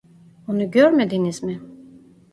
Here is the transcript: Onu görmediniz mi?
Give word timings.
Onu 0.47 0.71
görmediniz 0.71 1.43
mi? 1.43 1.61